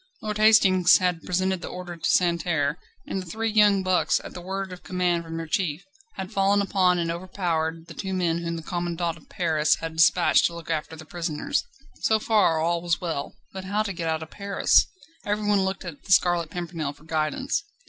Lord 0.23 0.39
Hastings 0.39 0.97
had 0.97 1.21
presented 1.21 1.61
the 1.61 1.67
order 1.67 1.95
to 1.95 2.09
Santerre, 2.09 2.79
and 3.05 3.21
the 3.21 3.25
three 3.27 3.51
young 3.51 3.83
bucks, 3.83 4.19
at 4.23 4.33
the 4.33 4.41
word 4.41 4.73
of 4.73 4.81
command 4.81 5.23
from 5.23 5.37
their 5.37 5.45
chief, 5.45 5.85
had 6.15 6.31
fallen 6.31 6.59
upon 6.59 6.97
and 6.97 7.11
overpowered 7.11 7.85
the 7.85 7.93
two 7.93 8.11
men 8.11 8.39
whom 8.39 8.55
the 8.55 8.63
commandant 8.63 9.15
of 9.15 9.29
Paris 9.29 9.75
had 9.75 9.95
despatched 9.97 10.45
to 10.45 10.55
look 10.55 10.71
after 10.71 10.95
the 10.95 11.05
prisoners. 11.05 11.65
So 12.01 12.17
far 12.17 12.59
all 12.59 12.81
was 12.81 12.99
well. 12.99 13.35
But 13.53 13.65
how 13.65 13.83
to 13.83 13.93
get 13.93 14.09
out 14.09 14.23
of 14.23 14.31
Paris? 14.31 14.87
Everyone 15.23 15.61
looked 15.63 15.81
to 15.81 15.91
the 16.03 16.11
Scarlet 16.11 16.49
Pimpernel 16.49 16.93
for 16.93 17.03
guidance. 17.03 17.63